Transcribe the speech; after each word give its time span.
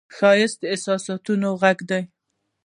ښایست 0.15 0.57
د 0.61 0.63
احساساتو 0.73 1.31
غږ 1.61 1.77
دی 1.89 2.01